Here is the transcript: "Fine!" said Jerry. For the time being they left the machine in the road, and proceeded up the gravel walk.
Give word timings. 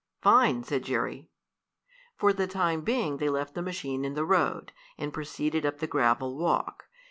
"Fine!" 0.23 0.63
said 0.63 0.81
Jerry. 0.81 1.29
For 2.15 2.33
the 2.33 2.47
time 2.47 2.81
being 2.81 3.17
they 3.17 3.29
left 3.29 3.53
the 3.53 3.61
machine 3.61 4.03
in 4.03 4.15
the 4.15 4.25
road, 4.25 4.71
and 4.97 5.13
proceeded 5.13 5.63
up 5.63 5.77
the 5.77 5.85
gravel 5.85 6.39
walk. 6.39 6.85